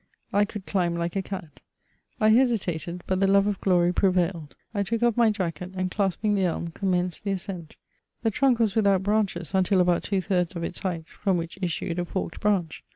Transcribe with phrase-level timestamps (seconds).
[0.33, 1.59] I could climb like a cat.
[2.19, 4.55] I hesitated, but the love of glory prevailed.
[4.73, 7.75] I took oiF my jacket, and, clasping the dm, com menced the ascent.
[8.23, 11.99] The trunk was without brandies until about two thirds of its height, firom which issued
[11.99, 12.83] a forked branch.